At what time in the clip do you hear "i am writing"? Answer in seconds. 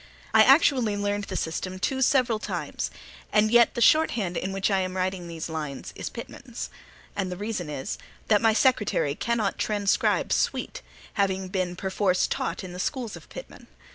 4.71-5.27